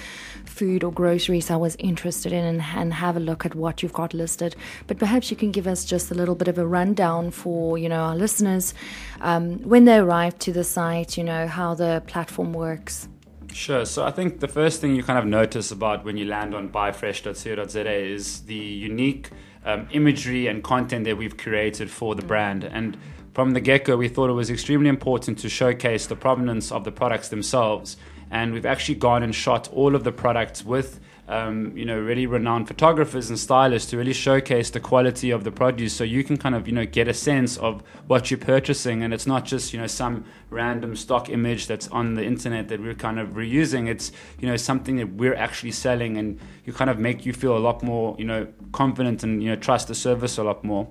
food 0.45 0.83
or 0.83 0.93
groceries 0.93 1.51
I 1.51 1.57
was 1.57 1.77
interested 1.77 2.33
in 2.33 2.45
and, 2.45 2.63
and 2.63 2.95
have 2.95 3.17
a 3.17 3.21
look 3.21 3.47
at 3.47 3.55
what 3.55 3.83
you've 3.83 3.93
got 3.93 4.13
listed. 4.13 4.57
But 4.87 4.99
perhaps 4.99 5.31
you 5.31 5.37
can 5.37 5.53
give 5.53 5.67
us 5.67 5.85
just 5.85 6.11
a 6.11 6.15
little 6.15 6.35
bit 6.35 6.49
of 6.49 6.59
a 6.59 6.67
rundown 6.67 7.31
for 7.31 7.79
you 7.79 7.89
know 7.89 8.01
our 8.01 8.17
listeners 8.17 8.75
um, 9.21 9.59
when 9.63 9.85
they 9.85 9.99
arrive 9.99 10.39
to 10.41 10.53
the 10.53 10.65
site. 10.65 11.17
You 11.17 11.25
know 11.25 11.47
how 11.47 11.75
the 11.75 12.03
platform 12.09 12.53
works. 12.53 13.09
Sure. 13.53 13.85
So 13.85 14.05
I 14.05 14.11
think 14.11 14.41
the 14.41 14.49
first 14.49 14.81
thing 14.81 14.95
you 14.95 15.03
kind 15.03 15.19
of 15.19 15.27
notice 15.27 15.71
about 15.71 16.05
when 16.05 16.17
you 16.17 16.27
land 16.27 16.55
on 16.55 16.69
buyfresh.co.za 16.69 17.93
is 17.93 18.43
the 18.43 18.55
unique 18.55 19.31
um, 19.65 19.89
imagery 19.91 20.47
and 20.47 20.63
content 20.63 21.05
that 21.05 21.17
we've 21.17 21.37
created 21.37 21.91
for 21.91 22.15
the 22.15 22.23
brand. 22.23 22.65
And 22.65 22.97
from 23.33 23.53
the 23.53 23.61
get 23.61 23.85
go, 23.85 23.97
we 23.97 24.09
thought 24.09 24.31
it 24.31 24.35
was 24.35 24.51
extremely 24.51 24.89
important 24.89 25.39
to 25.41 25.49
showcase 25.49 26.07
the 26.07 26.17
provenance 26.17 26.73
of 26.73 26.85
the 26.85 26.93
products 26.93 27.29
themselves. 27.29 27.97
And 28.31 28.53
we've 28.53 28.67
actually 28.67 28.97
gone 28.97 29.23
and 29.23 29.35
shot 29.35 29.69
all 29.73 29.95
of 29.95 30.05
the 30.05 30.13
products 30.13 30.65
with 30.65 31.01
um, 31.29 31.77
you 31.77 31.85
know, 31.85 31.99
really 31.99 32.27
renowned 32.27 32.67
photographers 32.67 33.29
and 33.29 33.39
stylists 33.39 33.91
to 33.91 33.99
really 33.99 34.15
showcase 34.15 34.71
the 34.71 34.81
quality 34.81 35.31
of 35.31 35.45
the 35.45 35.53
produce 35.53 35.93
so 35.93 36.03
you 36.03 36.25
can 36.25 36.39
kind 36.39 36.55
of, 36.55 36.67
you 36.67 36.73
know, 36.73 36.87
get 36.87 37.07
a 37.07 37.15
sense 37.15 37.59
of 37.59 37.83
what 38.07 38.31
you're 38.31 38.39
purchasing. 38.39 39.03
And 39.03 39.13
it's 39.13 39.27
not 39.27 39.45
just, 39.45 39.75
you 39.75 39.79
know, 39.79 39.87
some 39.87 40.25
random 40.49 40.97
stock 40.97 41.29
image 41.29 41.67
that's 41.67 41.87
on 41.89 42.15
the 42.15 42.25
internet 42.25 42.69
that 42.69 42.81
we're 42.81 42.95
kind 42.95 43.19
of 43.19 43.31
reusing. 43.31 43.89
It's, 43.89 44.11
you 44.41 44.49
know, 44.49 44.57
something 44.57 44.97
that 44.97 45.13
we're 45.13 45.35
actually 45.35 45.73
selling 45.73 46.17
and 46.17 46.41
you 46.65 46.73
kind 46.73 46.89
of 46.89 46.99
make 46.99 47.27
you 47.27 47.35
feel 47.35 47.57
a 47.57 47.61
lot 47.61 47.83
more, 47.83 48.17
you 48.19 48.25
know, 48.25 48.49
confident 48.73 49.23
and, 49.23 49.43
you 49.43 49.51
know, 49.51 49.57
trust 49.57 49.89
the 49.89 49.95
service 49.95 50.39
a 50.39 50.45
lot 50.45 50.65
more 50.65 50.89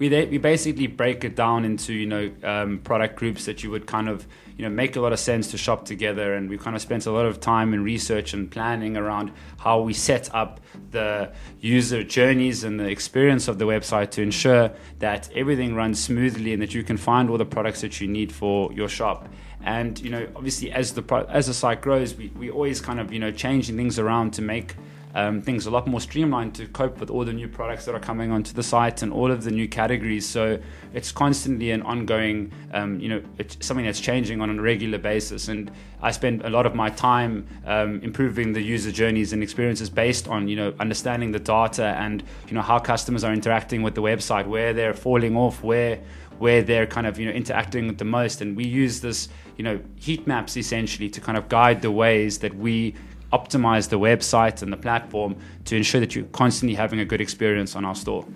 we 0.00 0.08
we 0.08 0.38
basically 0.38 0.86
break 0.86 1.24
it 1.24 1.36
down 1.36 1.64
into 1.64 1.92
you 1.92 2.06
know 2.06 2.32
um, 2.42 2.78
product 2.78 3.16
groups 3.16 3.44
that 3.44 3.62
you 3.62 3.70
would 3.70 3.86
kind 3.86 4.08
of 4.08 4.26
you 4.56 4.64
know 4.64 4.70
make 4.70 4.96
a 4.96 5.00
lot 5.00 5.12
of 5.12 5.20
sense 5.20 5.50
to 5.50 5.58
shop 5.58 5.84
together. 5.84 6.34
And 6.34 6.48
we 6.48 6.56
kind 6.56 6.74
of 6.74 6.80
spent 6.82 7.04
a 7.06 7.12
lot 7.12 7.26
of 7.26 7.38
time 7.38 7.74
in 7.74 7.84
research 7.84 8.32
and 8.32 8.50
planning 8.50 8.96
around 8.96 9.30
how 9.58 9.82
we 9.82 9.92
set 9.92 10.34
up 10.34 10.58
the 10.90 11.30
user 11.60 12.02
journeys 12.02 12.64
and 12.64 12.80
the 12.80 12.88
experience 12.88 13.46
of 13.46 13.58
the 13.58 13.66
website 13.66 14.10
to 14.12 14.22
ensure 14.22 14.72
that 15.00 15.30
everything 15.36 15.74
runs 15.74 16.02
smoothly 16.02 16.54
and 16.54 16.62
that 16.62 16.72
you 16.74 16.82
can 16.82 16.96
find 16.96 17.28
all 17.28 17.36
the 17.36 17.44
products 17.44 17.82
that 17.82 18.00
you 18.00 18.08
need 18.08 18.32
for 18.32 18.72
your 18.72 18.88
shop. 18.88 19.28
And 19.62 20.00
you 20.00 20.08
know 20.08 20.26
obviously 20.34 20.72
as 20.72 20.94
the 20.94 21.26
as 21.28 21.46
the 21.46 21.54
site 21.54 21.82
grows 21.82 22.14
we, 22.14 22.28
we 22.28 22.50
always 22.50 22.80
kind 22.80 22.98
of 22.98 23.12
you 23.12 23.18
know 23.18 23.30
changing 23.30 23.76
things 23.76 23.98
around 23.98 24.32
to 24.32 24.42
make 24.42 24.76
um, 25.14 25.42
things 25.42 25.66
a 25.66 25.70
lot 25.70 25.86
more 25.86 26.00
streamlined 26.00 26.54
to 26.54 26.66
cope 26.66 26.98
with 26.98 27.10
all 27.10 27.24
the 27.24 27.32
new 27.32 27.48
products 27.48 27.84
that 27.84 27.94
are 27.94 28.00
coming 28.00 28.30
onto 28.30 28.52
the 28.52 28.62
site 28.62 29.02
and 29.02 29.12
all 29.12 29.30
of 29.30 29.44
the 29.44 29.50
new 29.50 29.68
categories. 29.68 30.26
So 30.28 30.58
it's 30.94 31.12
constantly 31.12 31.70
an 31.70 31.82
ongoing, 31.82 32.52
um, 32.72 33.00
you 33.00 33.08
know, 33.08 33.22
something 33.60 33.84
that's 33.84 34.00
changing 34.00 34.40
on 34.40 34.58
a 34.58 34.62
regular 34.62 34.98
basis. 34.98 35.48
And 35.48 35.70
I 36.00 36.10
spend 36.10 36.42
a 36.42 36.50
lot 36.50 36.66
of 36.66 36.74
my 36.74 36.90
time 36.90 37.46
um, 37.66 38.00
improving 38.02 38.52
the 38.52 38.62
user 38.62 38.92
journeys 38.92 39.32
and 39.32 39.42
experiences 39.42 39.90
based 39.90 40.28
on, 40.28 40.48
you 40.48 40.56
know, 40.56 40.74
understanding 40.78 41.32
the 41.32 41.40
data 41.40 41.96
and, 41.98 42.22
you 42.48 42.54
know, 42.54 42.62
how 42.62 42.78
customers 42.78 43.24
are 43.24 43.32
interacting 43.32 43.82
with 43.82 43.94
the 43.94 44.02
website, 44.02 44.46
where 44.46 44.72
they're 44.72 44.94
falling 44.94 45.36
off, 45.36 45.62
where 45.62 46.00
where 46.38 46.62
they're 46.62 46.86
kind 46.86 47.06
of 47.06 47.18
you 47.18 47.26
know 47.26 47.32
interacting 47.32 47.86
with 47.86 47.98
the 47.98 48.04
most 48.04 48.40
and 48.40 48.56
we 48.56 48.64
use 48.64 49.02
this 49.02 49.28
you 49.58 49.62
know 49.62 49.78
heat 49.96 50.26
maps 50.26 50.56
essentially 50.56 51.08
to 51.10 51.20
kind 51.20 51.36
of 51.36 51.50
guide 51.50 51.82
the 51.82 51.90
ways 51.90 52.38
that 52.38 52.56
we 52.56 52.94
optimize 53.32 53.88
the 53.88 53.98
website 53.98 54.62
and 54.62 54.72
the 54.72 54.76
platform 54.76 55.36
to 55.64 55.76
ensure 55.76 56.00
that 56.00 56.14
you're 56.14 56.24
constantly 56.26 56.74
having 56.74 57.00
a 57.00 57.04
good 57.04 57.20
experience 57.20 57.76
on 57.76 57.84
our 57.84 57.94
store. 57.94 58.26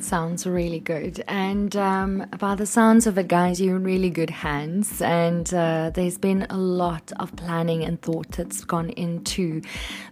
Sounds 0.00 0.46
really 0.46 0.78
good. 0.78 1.24
And 1.26 1.74
um, 1.74 2.26
by 2.38 2.54
the 2.54 2.66
sounds 2.66 3.08
of 3.08 3.18
it, 3.18 3.26
guys, 3.26 3.60
you're 3.60 3.76
in 3.76 3.82
really 3.82 4.10
good 4.10 4.30
hands. 4.30 5.02
And 5.02 5.52
uh, 5.52 5.90
there's 5.92 6.18
been 6.18 6.46
a 6.50 6.56
lot 6.56 7.10
of 7.18 7.34
planning 7.34 7.82
and 7.82 8.00
thought 8.00 8.30
that's 8.30 8.62
gone 8.62 8.90
into 8.90 9.60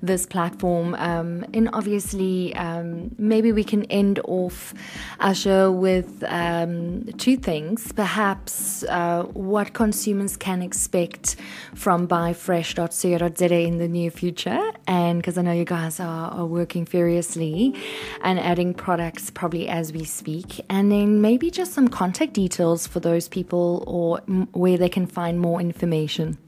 this 0.03 0.27
platform. 0.27 0.97
Um, 0.97 1.45
and 1.55 1.71
obviously, 1.73 2.53
um, 2.57 3.15
maybe 3.17 3.53
we 3.53 3.63
can 3.63 3.85
end 3.85 4.19
off 4.25 4.75
Asher 5.21 5.71
with 5.71 6.25
um, 6.27 7.05
two 7.17 7.37
things. 7.37 7.93
Perhaps 7.93 8.83
uh, 8.85 9.23
what 9.35 9.73
consumers 9.73 10.37
can 10.37 10.63
expect 10.63 11.37
from 11.77 12.09
buyfresh.co.za 12.09 13.55
in 13.55 13.79
the 13.79 13.87
near 13.87 14.11
future. 14.17 14.73
And 14.87 15.19
because 15.19 15.39
I 15.39 15.43
know 15.43 15.53
you 15.53 15.65
guys 15.65 16.01
are, 16.01 16.31
are 16.31 16.47
working 16.47 16.85
furiously 16.87 17.75
and 18.23 18.39
adding 18.39 18.75
products 18.75 19.31
probably 19.31 19.69
as 19.69 19.93
we 19.93 20.05
speak, 20.05 20.65
and 20.71 20.91
then 20.91 21.21
maybe 21.21 21.51
just 21.51 21.73
some 21.73 21.89
contact 21.89 22.33
details 22.33 22.87
for 22.87 23.01
those 23.01 23.29
people 23.29 23.85
or 23.87 24.19
where 24.53 24.79
they 24.79 24.89
can 24.89 25.07
find 25.07 25.41
more 25.41 25.61
information. 25.61 26.39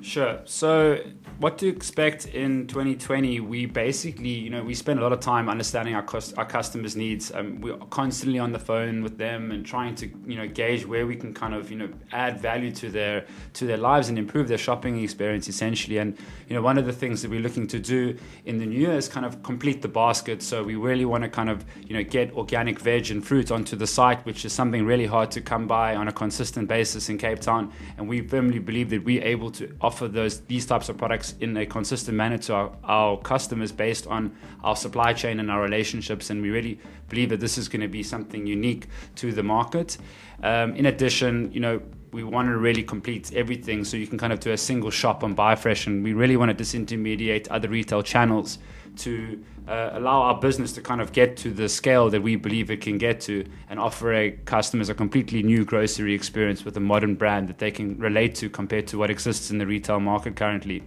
Sure. 0.00 0.40
So 0.44 1.00
what 1.38 1.58
to 1.58 1.68
expect 1.68 2.26
in 2.28 2.66
2020 2.66 3.40
we 3.40 3.66
basically 3.66 4.30
you 4.30 4.48
know 4.48 4.64
we 4.64 4.74
spend 4.74 4.98
a 4.98 5.02
lot 5.02 5.12
of 5.12 5.20
time 5.20 5.50
understanding 5.50 5.94
our 5.94 6.02
cost, 6.02 6.36
our 6.38 6.46
customers 6.46 6.96
needs. 6.96 7.30
Um, 7.34 7.60
we're 7.60 7.76
constantly 7.90 8.38
on 8.38 8.52
the 8.52 8.58
phone 8.58 9.02
with 9.02 9.18
them 9.18 9.50
and 9.50 9.64
trying 9.64 9.94
to 9.96 10.06
you 10.26 10.36
know 10.36 10.48
gauge 10.48 10.86
where 10.86 11.06
we 11.06 11.14
can 11.14 11.34
kind 11.34 11.54
of 11.54 11.70
you 11.70 11.76
know 11.76 11.90
add 12.12 12.40
value 12.40 12.72
to 12.72 12.90
their 12.90 13.26
to 13.54 13.66
their 13.66 13.76
lives 13.76 14.08
and 14.08 14.18
improve 14.18 14.48
their 14.48 14.58
shopping 14.58 15.02
experience 15.02 15.46
essentially. 15.48 15.98
And 15.98 16.16
you 16.48 16.56
know 16.56 16.62
one 16.62 16.78
of 16.78 16.86
the 16.86 16.92
things 16.92 17.20
that 17.22 17.30
we're 17.30 17.40
looking 17.40 17.66
to 17.68 17.78
do 17.78 18.16
in 18.46 18.56
the 18.56 18.64
new 18.64 18.78
year 18.78 18.92
is 18.94 19.08
kind 19.08 19.26
of 19.26 19.42
complete 19.42 19.82
the 19.82 19.88
basket. 19.88 20.42
So 20.42 20.62
we 20.62 20.76
really 20.76 21.04
want 21.04 21.22
to 21.24 21.28
kind 21.28 21.50
of 21.50 21.66
you 21.86 21.94
know 21.94 22.02
get 22.02 22.32
organic 22.32 22.78
veg 22.78 23.10
and 23.10 23.24
fruit 23.24 23.50
onto 23.50 23.76
the 23.76 23.86
site 23.86 24.24
which 24.24 24.44
is 24.46 24.52
something 24.54 24.86
really 24.86 25.06
hard 25.06 25.30
to 25.32 25.42
come 25.42 25.66
by 25.66 25.96
on 25.96 26.08
a 26.08 26.12
consistent 26.12 26.66
basis 26.66 27.10
in 27.10 27.18
Cape 27.18 27.40
Town. 27.40 27.72
And 27.98 28.08
we 28.08 28.22
firmly 28.22 28.58
believe 28.58 28.88
that 28.90 29.04
we're 29.04 29.22
able 29.22 29.50
to 29.52 29.76
offer 29.82 30.08
those 30.08 30.40
these 30.42 30.64
types 30.64 30.88
of 30.88 30.96
products 30.96 31.25
products 31.26 31.42
in 31.42 31.56
a 31.56 31.66
consistent 31.66 32.16
manner 32.16 32.38
to 32.38 32.54
our, 32.54 32.70
our 32.84 33.18
customers 33.18 33.72
based 33.72 34.06
on 34.06 34.30
our 34.62 34.76
supply 34.76 35.12
chain 35.12 35.40
and 35.40 35.50
our 35.50 35.62
relationships. 35.62 36.30
And 36.30 36.42
we 36.42 36.50
really 36.50 36.78
believe 37.08 37.30
that 37.30 37.40
this 37.40 37.58
is 37.58 37.68
going 37.68 37.82
to 37.82 37.88
be 37.88 38.02
something 38.02 38.46
unique 38.46 38.86
to 39.16 39.32
the 39.32 39.42
market. 39.42 39.98
Um, 40.42 40.74
in 40.76 40.86
addition, 40.86 41.50
you 41.52 41.60
know, 41.60 41.80
we 42.12 42.24
want 42.24 42.48
to 42.48 42.56
really 42.56 42.82
complete 42.82 43.32
everything 43.34 43.84
so 43.84 43.96
you 43.96 44.06
can 44.06 44.18
kind 44.18 44.32
of 44.32 44.40
do 44.40 44.52
a 44.52 44.56
single 44.56 44.90
shop 44.90 45.22
on 45.22 45.34
Buyfresh, 45.34 45.86
and 45.86 46.02
we 46.02 46.14
really 46.14 46.36
want 46.36 46.56
to 46.56 46.64
disintermediate 46.64 47.48
other 47.50 47.68
retail 47.68 48.02
channels 48.02 48.58
to 48.96 49.44
uh, 49.68 49.90
allow 49.92 50.22
our 50.22 50.40
business 50.40 50.72
to 50.72 50.80
kind 50.80 51.00
of 51.00 51.12
get 51.12 51.36
to 51.36 51.50
the 51.50 51.68
scale 51.68 52.08
that 52.08 52.22
we 52.22 52.36
believe 52.36 52.70
it 52.70 52.80
can 52.80 52.96
get 52.96 53.20
to 53.20 53.44
and 53.68 53.78
offer 53.78 54.14
a 54.14 54.30
customers 54.46 54.88
a 54.88 54.94
completely 54.94 55.42
new 55.42 55.64
grocery 55.64 56.14
experience 56.14 56.64
with 56.64 56.76
a 56.76 56.80
modern 56.80 57.14
brand 57.14 57.48
that 57.48 57.58
they 57.58 57.70
can 57.70 57.98
relate 57.98 58.34
to 58.34 58.48
compared 58.48 58.86
to 58.86 58.96
what 58.96 59.10
exists 59.10 59.50
in 59.50 59.58
the 59.58 59.66
retail 59.66 60.00
market 60.00 60.36
currently. 60.36 60.82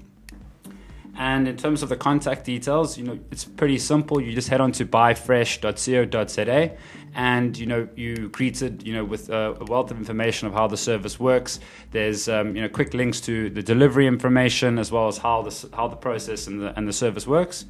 And 1.20 1.50
in 1.50 1.58
terms 1.58 1.84
of 1.84 1.90
the 1.90 1.98
contact 1.98 2.46
details, 2.46 2.98
you 2.98 3.04
know, 3.04 3.20
it's 3.30 3.44
pretty 3.44 3.78
simple. 3.78 4.22
You 4.22 4.32
just 4.32 4.48
head 4.48 4.62
on 4.62 4.72
to 4.72 4.86
buyfresh.co.za 4.86 6.72
and, 7.14 7.58
you 7.58 7.66
know, 7.66 7.90
you 7.98 8.30
greeted, 8.30 8.88
you 8.88 8.94
know, 8.94 9.04
with 9.04 9.30
a 9.30 9.54
wealth 9.68 9.92
of 9.92 9.98
information 9.98 10.48
of 10.48 10.54
how 10.54 10.68
the 10.68 10.78
service 10.78 11.20
works. 11.20 11.60
There's, 11.92 12.30
um, 12.30 12.56
you 12.56 12.62
know, 12.62 12.70
quick 12.70 12.94
links 12.94 13.20
to 13.22 13.50
the 13.50 13.62
delivery 13.62 14.08
information 14.08 14.80
as 14.80 14.94
well 14.94 15.10
as 15.10 15.18
how 15.18 15.42
the, 15.42 15.70
how 15.76 15.90
the 15.90 15.98
process 15.98 16.48
and 16.48 16.62
the, 16.62 16.74
and 16.78 16.88
the 16.88 16.94
service 16.94 17.28
works. 17.28 17.66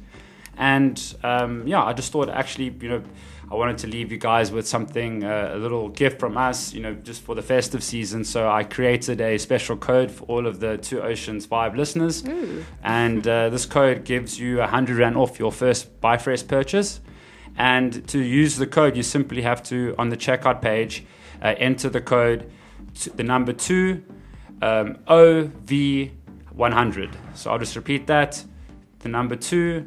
And, 0.60 1.16
um, 1.24 1.66
yeah, 1.66 1.82
I 1.82 1.92
just 1.94 2.12
thought 2.12 2.28
actually, 2.28 2.66
you 2.82 2.90
know, 2.90 3.02
I 3.50 3.54
wanted 3.54 3.78
to 3.78 3.86
leave 3.86 4.12
you 4.12 4.18
guys 4.18 4.52
with 4.52 4.68
something, 4.68 5.24
uh, 5.24 5.52
a 5.54 5.58
little 5.58 5.88
gift 5.88 6.20
from 6.20 6.36
us, 6.36 6.74
you 6.74 6.82
know, 6.82 6.92
just 6.92 7.22
for 7.22 7.34
the 7.34 7.40
festive 7.40 7.82
season. 7.82 8.24
So 8.24 8.46
I 8.46 8.64
created 8.64 9.22
a 9.22 9.38
special 9.38 9.78
code 9.78 10.10
for 10.10 10.24
all 10.24 10.46
of 10.46 10.60
the 10.60 10.76
Two 10.76 11.00
Oceans 11.00 11.46
Vibe 11.46 11.76
listeners. 11.76 12.22
Ooh. 12.28 12.62
And 12.82 13.26
uh, 13.26 13.48
this 13.48 13.64
code 13.64 14.04
gives 14.04 14.38
you 14.38 14.58
100 14.58 14.98
Rand 14.98 15.16
off 15.16 15.38
your 15.38 15.50
first 15.50 15.98
Buyfresh 16.02 16.46
purchase. 16.46 17.00
And 17.56 18.06
to 18.08 18.18
use 18.18 18.56
the 18.56 18.66
code, 18.66 18.98
you 18.98 19.02
simply 19.02 19.40
have 19.40 19.62
to, 19.64 19.94
on 19.98 20.10
the 20.10 20.16
checkout 20.16 20.60
page, 20.60 21.06
uh, 21.42 21.54
enter 21.56 21.88
the 21.88 22.02
code, 22.02 22.52
the 23.16 23.24
number 23.24 23.54
2, 23.54 24.04
um, 24.60 24.98
OV100. 25.08 27.14
So 27.34 27.50
I'll 27.50 27.58
just 27.58 27.76
repeat 27.76 28.06
that 28.08 28.44
the 29.00 29.08
number 29.08 29.36
two, 29.36 29.86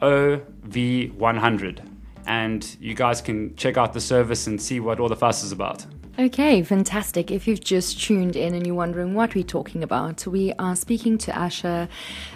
OV100. 0.00 1.86
And 2.26 2.76
you 2.80 2.94
guys 2.94 3.20
can 3.20 3.56
check 3.56 3.76
out 3.76 3.92
the 3.92 4.00
service 4.00 4.46
and 4.46 4.60
see 4.60 4.80
what 4.80 5.00
all 5.00 5.08
the 5.08 5.16
fuss 5.16 5.42
is 5.42 5.52
about. 5.52 5.86
Okay, 6.20 6.62
fantastic. 6.62 7.30
If 7.30 7.48
you've 7.48 7.64
just 7.64 7.98
tuned 7.98 8.36
in 8.36 8.54
and 8.54 8.66
you're 8.66 8.76
wondering 8.76 9.14
what 9.14 9.34
we're 9.34 9.42
talking 9.42 9.82
about, 9.82 10.26
we 10.26 10.52
are 10.58 10.76
speaking 10.76 11.16
to 11.16 11.30
Asha 11.30 11.88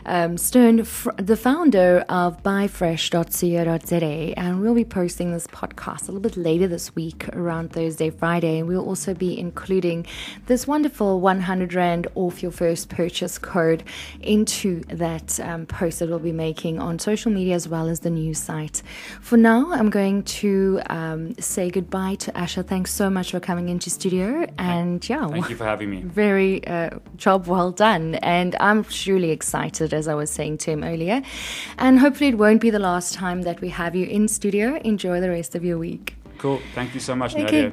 um, 0.06 0.38
Stern, 0.38 0.84
fr- 0.84 1.10
the 1.18 1.36
founder 1.36 2.02
of 2.08 2.42
buyfresh.co.za, 2.42 4.38
and 4.38 4.62
we'll 4.62 4.74
be 4.74 4.86
posting 4.86 5.32
this 5.32 5.46
podcast 5.48 6.04
a 6.04 6.12
little 6.12 6.20
bit 6.20 6.38
later 6.38 6.66
this 6.66 6.94
week, 6.96 7.28
around 7.34 7.74
Thursday, 7.74 8.08
Friday. 8.08 8.60
And 8.60 8.68
we'll 8.68 8.88
also 8.88 9.12
be 9.12 9.38
including 9.38 10.06
this 10.46 10.66
wonderful 10.66 11.20
100 11.20 11.74
Rand 11.74 12.06
off 12.14 12.42
your 12.42 12.52
first 12.52 12.88
purchase 12.88 13.36
code 13.36 13.84
into 14.22 14.80
that 14.84 15.38
um, 15.40 15.66
post 15.66 15.98
that 15.98 16.08
we'll 16.08 16.18
be 16.20 16.32
making 16.32 16.78
on 16.78 16.98
social 16.98 17.30
media 17.30 17.54
as 17.54 17.68
well 17.68 17.90
as 17.90 18.00
the 18.00 18.08
news 18.08 18.38
site. 18.38 18.82
For 19.20 19.36
now, 19.36 19.70
I'm 19.72 19.90
going 19.90 20.22
to 20.22 20.80
um, 20.88 21.34
say 21.34 21.68
goodbye 21.68 22.14
to 22.20 22.32
Asha. 22.32 22.66
Thanks 22.66 22.90
so 22.90 23.10
much 23.10 23.32
for 23.32 23.40
coming 23.40 23.73
into 23.74 23.90
studio, 23.90 24.46
and 24.58 25.06
yeah, 25.08 25.26
Thank 25.28 25.50
you 25.50 25.56
for 25.56 25.64
having 25.64 25.90
me. 25.90 26.00
very 26.24 26.52
uh, 26.66 26.90
job 27.16 27.46
well 27.46 27.70
done. 27.72 28.14
And 28.16 28.54
I'm 28.60 28.84
truly 28.84 29.30
excited, 29.30 29.92
as 29.92 30.06
I 30.08 30.14
was 30.14 30.30
saying 30.30 30.58
to 30.64 30.70
him 30.72 30.82
earlier. 30.84 31.22
And 31.78 31.98
hopefully, 31.98 32.28
it 32.30 32.38
won't 32.38 32.60
be 32.60 32.70
the 32.70 32.84
last 32.90 33.14
time 33.14 33.42
that 33.42 33.60
we 33.60 33.68
have 33.80 33.94
you 33.94 34.06
in 34.06 34.28
studio. 34.28 34.66
Enjoy 34.84 35.20
the 35.20 35.30
rest 35.30 35.54
of 35.54 35.64
your 35.64 35.78
week. 35.78 36.14
Cool. 36.38 36.60
Thank 36.74 36.94
you 36.94 37.00
so 37.00 37.14
much, 37.16 37.32
Okay. 37.34 37.42
Nadia. 37.44 37.72